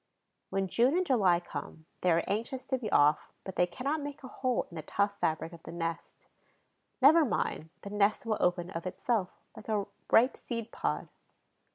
When 0.49 0.67
June 0.67 0.97
and 0.97 1.05
July 1.05 1.39
come, 1.39 1.85
they 2.01 2.09
are 2.11 2.23
anxious 2.25 2.65
to 2.65 2.77
be 2.79 2.91
off, 2.91 3.31
but 3.43 3.55
they 3.55 3.67
cannot 3.67 4.01
make 4.01 4.23
a 4.23 4.27
hole 4.27 4.65
in 4.67 4.73
the 4.75 4.81
tough 4.81 5.15
fabric 5.19 5.53
of 5.53 5.61
the 5.61 5.71
nest. 5.71 6.25
Never 7.03 7.23
mind, 7.23 7.69
the 7.83 7.91
nest 7.91 8.25
will 8.25 8.37
open 8.39 8.71
of 8.71 8.87
itself, 8.87 9.29
like 9.55 9.69
a 9.69 9.85
ripe 10.11 10.35
seed 10.35 10.71
pod. 10.71 11.07